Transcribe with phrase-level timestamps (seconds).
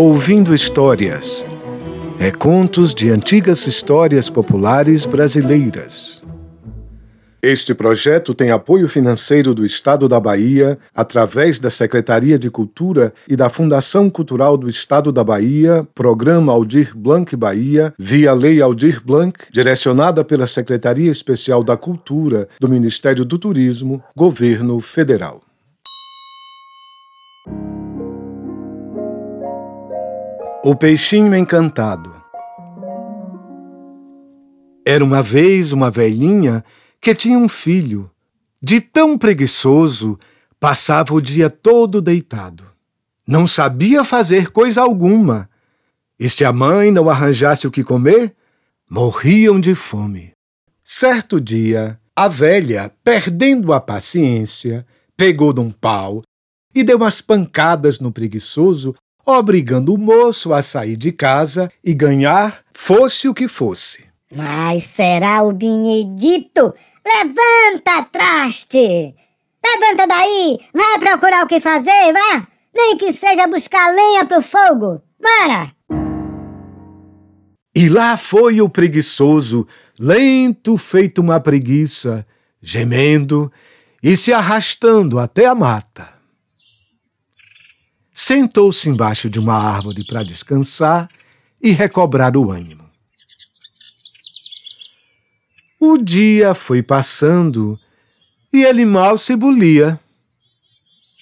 [0.00, 1.44] Ouvindo Histórias.
[2.20, 6.22] É contos de antigas histórias populares brasileiras.
[7.42, 13.34] Este projeto tem apoio financeiro do Estado da Bahia, através da Secretaria de Cultura e
[13.34, 19.36] da Fundação Cultural do Estado da Bahia, Programa Aldir Blanc Bahia, via Lei Aldir Blanc,
[19.50, 25.47] direcionada pela Secretaria Especial da Cultura do Ministério do Turismo, Governo Federal.
[30.70, 32.14] O Peixinho Encantado
[34.84, 36.62] Era uma vez uma velhinha
[37.00, 38.10] que tinha um filho.
[38.60, 40.18] De tão preguiçoso,
[40.60, 42.66] passava o dia todo deitado.
[43.26, 45.48] Não sabia fazer coisa alguma.
[46.20, 48.36] E se a mãe não arranjasse o que comer,
[48.90, 50.32] morriam de fome.
[50.84, 56.22] Certo dia, a velha, perdendo a paciência, pegou num pau
[56.74, 58.94] e deu umas pancadas no preguiçoso
[59.28, 64.06] obrigando o moço a sair de casa e ganhar fosse o que fosse.
[64.34, 66.74] Mas será o Benedito?
[67.06, 69.14] Levanta, traste!
[69.64, 70.58] Levanta daí!
[70.72, 72.46] Vai procurar o que fazer, vá!
[72.74, 75.02] Nem que seja buscar lenha pro fogo!
[75.20, 75.72] Bora!
[77.74, 79.66] E lá foi o preguiçoso,
[80.00, 82.26] lento feito uma preguiça,
[82.62, 83.52] gemendo
[84.02, 86.17] e se arrastando até a mata
[88.20, 91.08] sentou-se embaixo de uma árvore para descansar
[91.62, 92.84] e recobrar o ânimo.
[95.78, 97.78] O dia foi passando
[98.52, 100.00] e ele mal se bulia.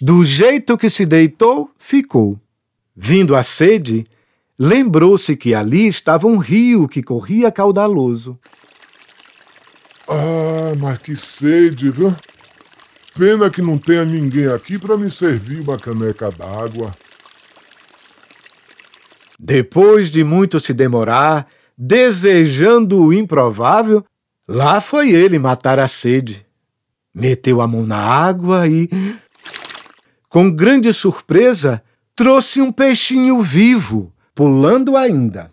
[0.00, 2.36] Do jeito que se deitou, ficou.
[2.96, 4.04] Vindo a sede,
[4.58, 8.36] lembrou-se que ali estava um rio que corria caudaloso.
[10.08, 12.12] Ah, mas que sede, viu?
[13.20, 16.90] Pena que não tenha ninguém aqui para me servir uma caneca d'água.
[19.38, 21.46] Depois de muito se demorar,
[21.76, 24.02] desejando o improvável,
[24.48, 26.46] lá foi ele matar a sede.
[27.14, 28.88] Meteu a mão na água e,
[30.30, 31.82] com grande surpresa,
[32.16, 35.52] trouxe um peixinho vivo, pulando ainda.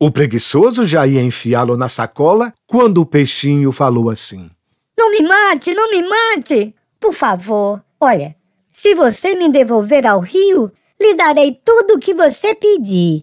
[0.00, 4.50] O preguiçoso já ia enfiá-lo na sacola quando o peixinho falou assim:
[4.98, 6.74] Não me mate, não me mate!
[7.02, 8.36] Por favor, olha,
[8.70, 10.70] se você me devolver ao rio,
[11.00, 13.22] lhe darei tudo o que você pedir.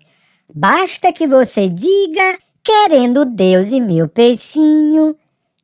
[0.54, 5.16] Basta que você diga, querendo Deus e meu peixinho.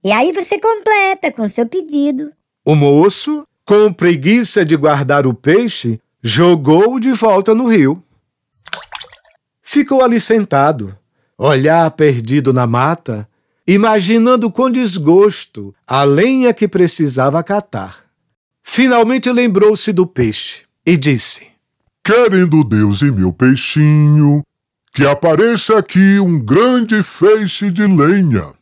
[0.01, 2.31] E aí você completa com seu pedido.
[2.63, 8.01] O moço, com preguiça de guardar o peixe, jogou-o de volta no rio.
[9.61, 10.97] Ficou ali sentado,
[11.37, 13.27] olhar perdido na mata,
[13.67, 18.04] imaginando com desgosto a lenha que precisava catar.
[18.67, 21.47] Finalmente lembrou-se do peixe e disse:
[22.03, 24.43] Querendo Deus e meu peixinho,
[24.91, 28.53] que apareça aqui um grande feixe de lenha.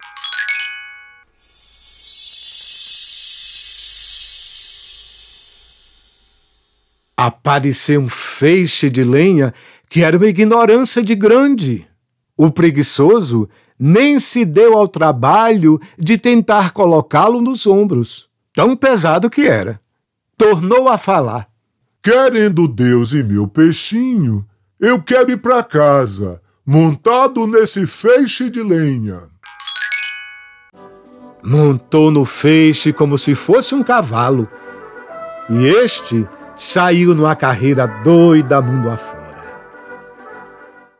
[7.18, 9.52] Apareceu um feixe de lenha
[9.90, 11.88] que era uma ignorância de grande.
[12.38, 13.50] O preguiçoso
[13.80, 19.82] nem se deu ao trabalho de tentar colocá-lo nos ombros, tão pesado que era
[20.38, 21.48] tornou a falar.
[22.02, 24.46] Querendo Deus e meu peixinho,
[24.80, 29.22] eu quero ir para casa, montado nesse feixe de lenha.
[31.42, 34.48] Montou no feixe como se fosse um cavalo,
[35.50, 39.24] e este saiu numa carreira doida mundo afora.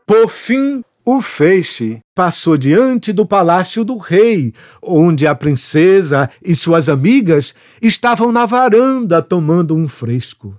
[0.06, 6.88] Por fim, o feixe passou diante do palácio do rei, onde a princesa e suas
[6.88, 10.54] amigas estavam na varanda tomando um fresco.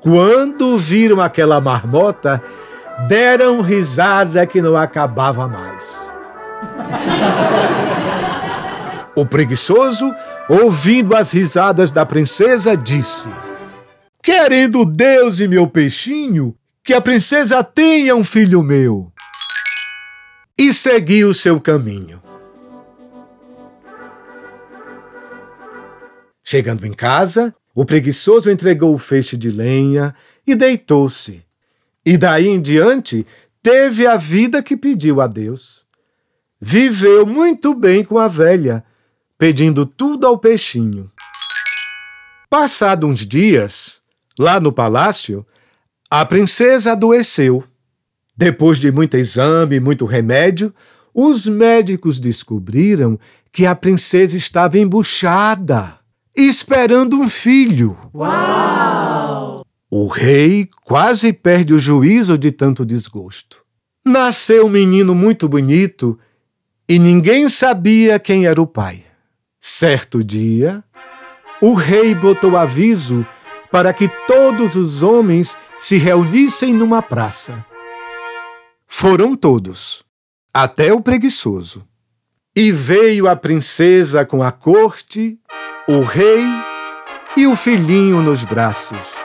[0.00, 2.42] Quando viram aquela marmota,
[3.08, 6.12] deram risada que não acabava mais.
[9.14, 10.10] O preguiçoso,
[10.48, 13.28] ouvindo as risadas da princesa, disse:
[14.22, 16.54] Querendo Deus e meu peixinho,
[16.84, 19.12] que a princesa tenha um filho meu.
[20.58, 22.20] E seguiu seu caminho.
[26.42, 30.14] Chegando em casa, o preguiçoso entregou o feixe de lenha
[30.46, 31.44] e deitou-se.
[32.04, 33.24] E daí em diante
[33.62, 35.86] teve a vida que pediu a Deus.
[36.60, 38.84] Viveu muito bem com a velha,
[39.38, 41.10] pedindo tudo ao peixinho.
[42.50, 44.02] Passado uns dias,
[44.38, 45.46] lá no palácio,
[46.14, 47.64] a princesa adoeceu.
[48.36, 50.70] Depois de muito exame e muito remédio,
[51.14, 53.18] os médicos descobriram
[53.50, 55.98] que a princesa estava embuchada,
[56.36, 57.96] esperando um filho.
[58.14, 59.64] Uau!
[59.90, 63.62] O rei quase perde o juízo de tanto desgosto.
[64.04, 66.18] Nasceu um menino muito bonito
[66.86, 69.02] e ninguém sabia quem era o pai.
[69.58, 70.84] Certo dia,
[71.62, 73.26] o rei botou aviso
[73.72, 77.64] para que todos os homens se reunissem numa praça.
[78.86, 80.04] Foram todos,
[80.52, 81.82] até o preguiçoso.
[82.54, 85.38] E veio a princesa com a corte,
[85.88, 86.44] o rei
[87.34, 89.22] e o filhinho nos braços.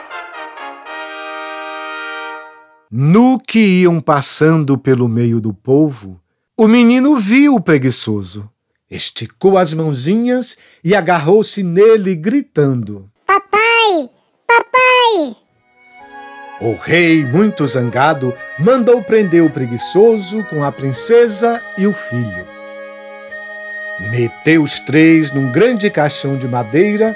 [2.90, 6.22] No que iam passando pelo meio do povo,
[6.56, 8.50] o menino viu o preguiçoso,
[8.90, 14.17] esticou as mãozinhas e agarrou-se nele, gritando: Papai!
[16.60, 22.48] O rei, muito zangado, mandou prender o preguiçoso com a princesa e o filho.
[24.12, 27.16] Meteu os três num grande caixão de madeira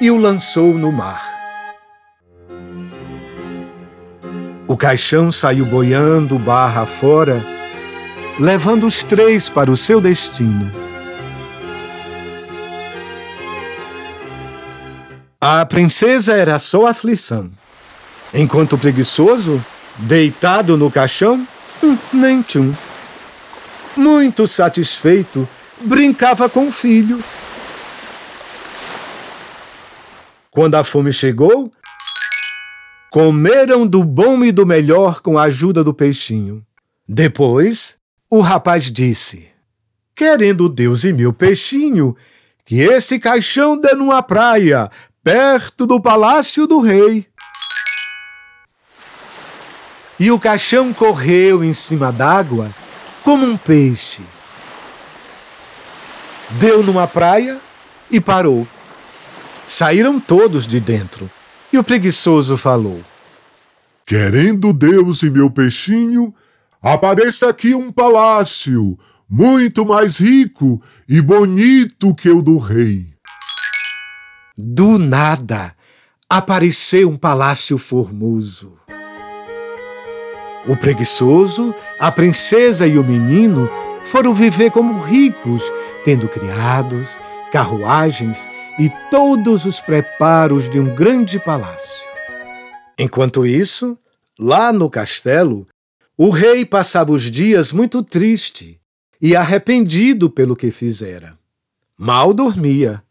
[0.00, 1.22] e o lançou no mar.
[4.66, 7.44] O caixão saiu boiando barra fora,
[8.40, 10.70] levando os três para o seu destino.
[15.38, 17.50] A princesa era só aflição
[18.32, 19.64] enquanto o preguiçoso,
[19.98, 21.46] deitado no caixão,
[21.82, 22.72] hum, nem tchum.
[23.96, 25.48] Muito satisfeito,
[25.80, 27.22] brincava com o filho.
[30.50, 31.72] Quando a fome chegou,
[33.10, 36.64] comeram do bom e do melhor com a ajuda do peixinho.
[37.08, 37.96] Depois,
[38.30, 39.48] o rapaz disse:
[40.14, 42.16] Querendo Deus e meu peixinho,
[42.64, 44.90] que esse caixão dê numa praia,
[45.24, 47.26] perto do palácio do rei
[50.18, 52.70] e o caixão correu em cima d'água
[53.22, 54.22] como um peixe.
[56.52, 57.58] Deu numa praia
[58.10, 58.66] e parou.
[59.66, 61.30] Saíram todos de dentro
[61.72, 63.02] e o preguiçoso falou:
[64.06, 66.34] Querendo Deus e meu peixinho,
[66.80, 68.98] apareça aqui um palácio
[69.28, 73.12] muito mais rico e bonito que o do rei.
[74.56, 75.74] Do nada
[76.28, 78.78] apareceu um palácio formoso.
[80.66, 83.70] O preguiçoso, a princesa e o menino
[84.04, 85.62] foram viver como ricos,
[86.04, 87.20] tendo criados,
[87.52, 92.06] carruagens e todos os preparos de um grande palácio.
[92.98, 93.98] Enquanto isso,
[94.38, 95.66] lá no castelo,
[96.16, 98.80] o rei passava os dias muito triste
[99.20, 101.38] e arrependido pelo que fizera.
[101.96, 103.02] Mal dormia.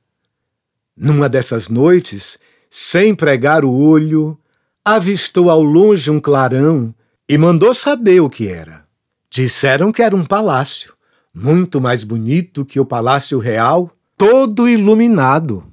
[0.96, 2.38] Numa dessas noites,
[2.70, 4.38] sem pregar o olho,
[4.84, 6.94] avistou ao longe um clarão
[7.30, 8.86] e mandou saber o que era.
[9.30, 10.94] Disseram que era um palácio,
[11.34, 15.64] muito mais bonito que o palácio real, todo iluminado.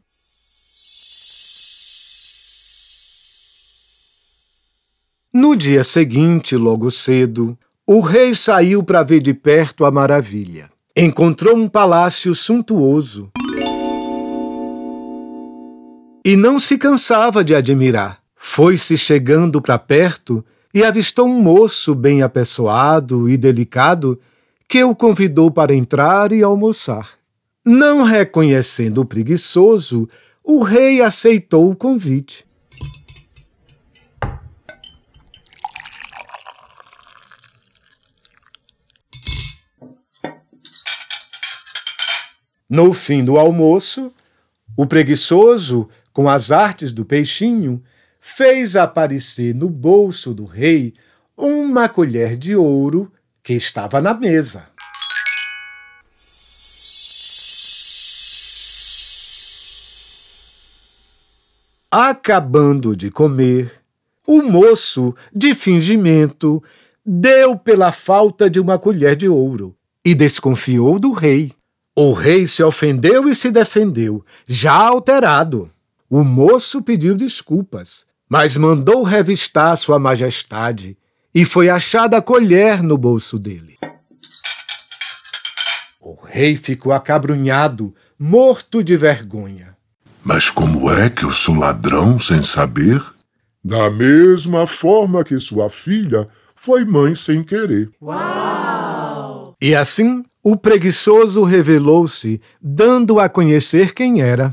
[5.33, 10.69] No dia seguinte, logo cedo, o rei saiu para ver de perto a maravilha.
[10.97, 13.31] Encontrou um palácio suntuoso.
[16.25, 18.21] E não se cansava de admirar.
[18.37, 24.21] Foi-se chegando para perto e avistou um moço bem apessoado e delicado
[24.69, 27.11] que o convidou para entrar e almoçar.
[27.65, 30.09] Não reconhecendo o preguiçoso,
[30.43, 32.45] o rei aceitou o convite.
[42.69, 44.13] No fim do almoço,
[44.77, 47.81] o preguiçoso, com as artes do peixinho,
[48.27, 50.95] fez aparecer no bolso do rei
[51.37, 53.13] uma colher de ouro
[53.43, 54.71] que estava na mesa.
[61.91, 63.71] Acabando de comer,
[64.27, 66.65] o moço, de fingimento,
[67.05, 71.53] deu pela falta de uma colher de ouro e desconfiou do rei.
[71.95, 75.71] O rei se ofendeu e se defendeu, já alterado.
[76.09, 80.99] O moço pediu desculpas, mas mandou revistar Sua Majestade
[81.33, 83.79] e foi achada a colher no bolso dele.
[86.01, 89.77] O rei ficou acabrunhado, morto de vergonha.
[90.25, 93.01] Mas como é que eu sou ladrão sem saber?
[93.63, 96.27] Da mesma forma que sua filha
[96.57, 97.89] foi mãe sem querer.
[98.03, 99.55] Uau!
[99.63, 104.53] E assim, o preguiçoso revelou-se, dando a conhecer quem era.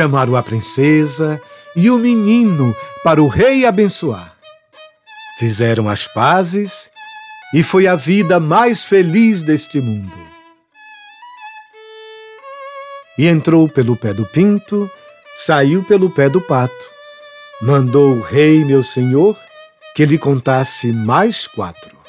[0.00, 1.38] Chamaram a princesa
[1.76, 4.34] e o menino para o rei abençoar.
[5.38, 6.90] Fizeram as pazes
[7.52, 10.16] e foi a vida mais feliz deste mundo.
[13.18, 14.90] E entrou pelo pé do pinto,
[15.36, 16.90] saiu pelo pé do pato.
[17.60, 19.36] Mandou o rei, meu senhor,
[19.94, 21.99] que lhe contasse mais quatro.